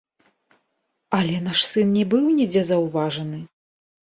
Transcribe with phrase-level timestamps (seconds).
[1.17, 3.47] Але наш сын не быў нідзе заўважаны.